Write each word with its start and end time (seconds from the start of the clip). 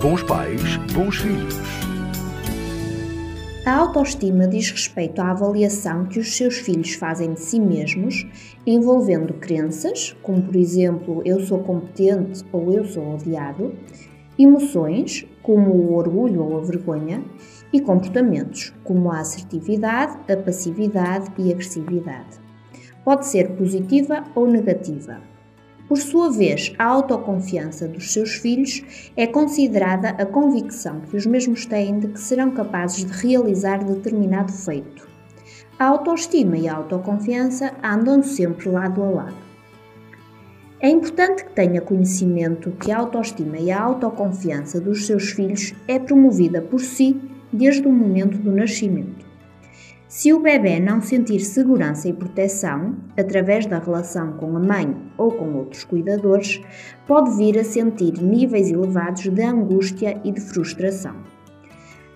Bons 0.00 0.22
pais, 0.24 0.76
bons 0.92 1.16
filhos. 1.16 1.54
A 3.64 3.76
autoestima 3.76 4.46
diz 4.46 4.70
respeito 4.70 5.20
à 5.22 5.30
avaliação 5.30 6.04
que 6.04 6.18
os 6.18 6.36
seus 6.36 6.58
filhos 6.58 6.92
fazem 6.92 7.32
de 7.32 7.40
si 7.40 7.58
mesmos, 7.58 8.26
envolvendo 8.66 9.32
crenças, 9.34 10.14
como 10.22 10.42
por 10.42 10.54
exemplo 10.54 11.22
eu 11.24 11.40
sou 11.40 11.60
competente 11.60 12.44
ou 12.52 12.70
eu 12.70 12.84
sou 12.84 13.14
odiado, 13.14 13.74
emoções, 14.38 15.26
como 15.42 15.72
o 15.72 15.94
orgulho 15.94 16.42
ou 16.42 16.58
a 16.58 16.60
vergonha, 16.60 17.24
e 17.72 17.80
comportamentos, 17.80 18.74
como 18.84 19.10
a 19.10 19.20
assertividade, 19.20 20.18
a 20.30 20.36
passividade 20.36 21.32
e 21.38 21.48
a 21.48 21.54
agressividade. 21.54 22.38
Pode 23.02 23.26
ser 23.26 23.56
positiva 23.56 24.24
ou 24.34 24.46
negativa. 24.46 25.35
Por 25.88 25.98
sua 25.98 26.32
vez, 26.32 26.72
a 26.78 26.84
autoconfiança 26.84 27.86
dos 27.86 28.12
seus 28.12 28.34
filhos 28.34 28.82
é 29.16 29.24
considerada 29.24 30.08
a 30.10 30.26
convicção 30.26 31.00
que 31.02 31.16
os 31.16 31.24
mesmos 31.24 31.64
têm 31.64 32.00
de 32.00 32.08
que 32.08 32.20
serão 32.20 32.50
capazes 32.50 33.04
de 33.04 33.12
realizar 33.12 33.84
determinado 33.84 34.52
feito. 34.52 35.08
A 35.78 35.84
autoestima 35.86 36.56
e 36.56 36.66
a 36.66 36.74
autoconfiança 36.74 37.72
andam 37.84 38.20
sempre 38.20 38.68
lado 38.68 39.00
a 39.02 39.10
lado. 39.10 39.46
É 40.80 40.90
importante 40.90 41.44
que 41.44 41.52
tenha 41.52 41.80
conhecimento 41.80 42.72
que 42.72 42.90
a 42.90 42.98
autoestima 42.98 43.56
e 43.56 43.70
a 43.70 43.80
autoconfiança 43.80 44.80
dos 44.80 45.06
seus 45.06 45.30
filhos 45.30 45.72
é 45.86 45.98
promovida 45.98 46.60
por 46.60 46.80
si 46.80 47.20
desde 47.52 47.86
o 47.86 47.92
momento 47.92 48.36
do 48.38 48.50
nascimento. 48.50 49.24
Se 50.08 50.32
o 50.32 50.38
bebê 50.38 50.78
não 50.78 51.00
sentir 51.00 51.40
segurança 51.40 52.08
e 52.08 52.12
proteção, 52.12 52.94
através 53.18 53.66
da 53.66 53.80
relação 53.80 54.34
com 54.34 54.56
a 54.56 54.60
mãe 54.60 54.96
ou 55.18 55.32
com 55.32 55.54
outros 55.54 55.82
cuidadores, 55.82 56.60
pode 57.08 57.36
vir 57.36 57.58
a 57.58 57.64
sentir 57.64 58.22
níveis 58.22 58.70
elevados 58.70 59.28
de 59.28 59.42
angústia 59.42 60.20
e 60.22 60.30
de 60.30 60.40
frustração. 60.40 61.16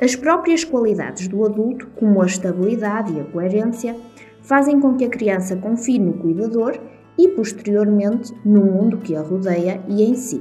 As 0.00 0.14
próprias 0.14 0.62
qualidades 0.62 1.26
do 1.26 1.44
adulto, 1.44 1.88
como 1.96 2.22
a 2.22 2.26
estabilidade 2.26 3.12
e 3.12 3.20
a 3.20 3.24
coerência, 3.24 3.96
fazem 4.40 4.78
com 4.78 4.94
que 4.94 5.04
a 5.04 5.10
criança 5.10 5.56
confie 5.56 5.98
no 5.98 6.12
cuidador 6.12 6.78
e, 7.18 7.28
posteriormente, 7.30 8.32
no 8.44 8.64
mundo 8.64 8.98
que 8.98 9.16
a 9.16 9.20
rodeia 9.20 9.82
e 9.88 10.04
em 10.04 10.14
si. 10.14 10.40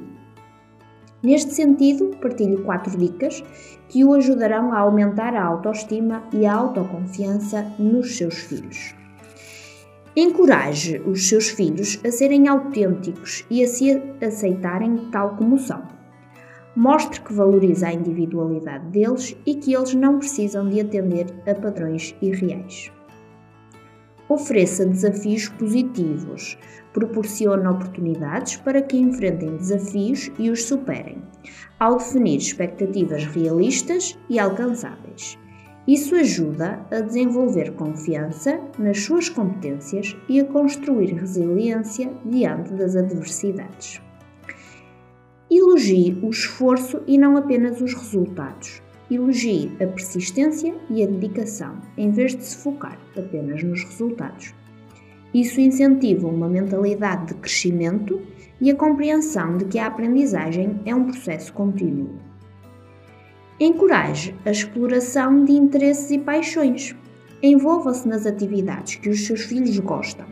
Neste 1.22 1.54
sentido, 1.54 2.16
partilho 2.22 2.64
quatro 2.64 2.98
dicas 2.98 3.44
que 3.90 4.06
o 4.06 4.14
ajudarão 4.14 4.72
a 4.72 4.80
aumentar 4.80 5.36
a 5.36 5.44
autoestima 5.44 6.24
e 6.32 6.46
a 6.46 6.54
autoconfiança 6.54 7.74
nos 7.78 8.16
seus 8.16 8.36
filhos. 8.36 8.96
Encoraje 10.16 11.02
os 11.06 11.28
seus 11.28 11.50
filhos 11.50 12.00
a 12.06 12.12
serem 12.12 12.48
autênticos 12.48 13.46
e 13.50 13.64
a 13.64 13.68
se 13.68 14.02
aceitarem 14.22 15.10
tal 15.12 15.36
como 15.36 15.58
são. 15.58 15.84
Mostre 16.76 17.20
que 17.22 17.34
valoriza 17.34 17.88
a 17.88 17.94
individualidade 17.94 18.86
deles 18.88 19.36
e 19.46 19.56
que 19.56 19.74
eles 19.74 19.94
não 19.94 20.20
precisam 20.20 20.70
de 20.70 20.80
atender 20.80 21.28
a 21.46 21.54
padrões 21.54 22.16
irreais. 22.22 22.92
Ofereça 24.30 24.86
desafios 24.86 25.50
positivos, 25.50 26.56
proporcione 26.94 27.68
oportunidades 27.68 28.58
para 28.58 28.80
que 28.80 28.96
enfrentem 28.96 29.58
desafios 29.58 30.32
e 30.38 30.52
os 30.52 30.66
superem, 30.66 31.18
ao 31.80 31.98
definir 31.98 32.38
expectativas 32.38 33.26
realistas 33.26 34.18
e 34.30 34.38
alcançáveis. 34.38 35.36
Isso 35.88 36.14
ajuda 36.14 36.86
a 36.92 37.00
desenvolver 37.00 37.74
confiança 37.74 38.62
nas 38.78 39.02
suas 39.02 39.30
competências 39.30 40.16
e 40.30 40.40
a 40.40 40.46
construir 40.46 41.16
resiliência 41.16 42.14
diante 42.24 42.72
das 42.76 42.96
adversidades. 42.96 44.00
Elogie 45.50 46.20
o 46.22 46.30
esforço 46.30 47.02
e 47.08 47.18
não 47.18 47.36
apenas 47.36 47.82
os 47.82 47.96
resultados. 47.96 48.84
Elogie 49.12 49.72
a 49.82 49.88
persistência 49.88 50.76
e 50.90 51.04
a 51.04 51.08
dedicação, 51.08 51.78
em 51.98 52.12
vez 52.12 52.36
de 52.36 52.44
se 52.44 52.58
focar 52.58 53.00
apenas 53.18 53.64
nos 53.64 53.84
resultados. 53.84 54.54
Isso 55.34 55.60
incentiva 55.60 56.28
uma 56.28 56.48
mentalidade 56.48 57.28
de 57.28 57.34
crescimento 57.36 58.22
e 58.62 58.70
a 58.70 58.76
compreensão 58.76 59.58
de 59.58 59.66
que 59.66 59.80
a 59.80 59.88
aprendizagem 59.88 60.80
é 60.86 60.94
um 60.94 61.06
processo 61.06 61.52
contínuo. 61.54 62.20
Encoraje 63.60 64.36
a 64.46 64.52
exploração 64.52 65.44
de 65.44 65.54
interesses 65.54 66.12
e 66.12 66.20
paixões. 66.20 66.96
Envolva-se 67.42 68.08
nas 68.08 68.26
atividades 68.26 68.96
que 68.96 69.10
os 69.10 69.26
seus 69.26 69.42
filhos 69.42 69.78
gostam 69.80 70.26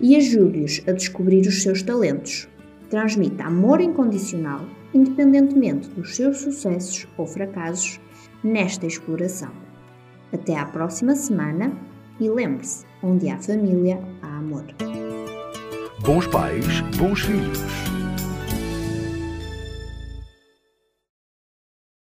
e 0.00 0.16
ajude-os 0.16 0.82
a 0.86 0.92
descobrir 0.92 1.46
os 1.46 1.62
seus 1.62 1.82
talentos. 1.82 2.48
Transmita 2.94 3.46
amor 3.46 3.80
incondicional, 3.80 4.60
independentemente 4.94 5.88
dos 5.88 6.14
seus 6.14 6.38
sucessos 6.42 7.08
ou 7.16 7.26
fracassos 7.26 7.98
nesta 8.44 8.86
exploração. 8.86 9.50
Até 10.32 10.56
à 10.56 10.64
próxima 10.64 11.16
semana 11.16 11.72
e 12.20 12.28
lembre-se: 12.28 12.86
onde 13.02 13.28
há 13.28 13.36
família, 13.36 14.00
há 14.22 14.38
amor. 14.38 14.64
Bons 16.04 16.28
pais, 16.28 16.82
bons 16.96 17.22
filhos. 17.22 17.58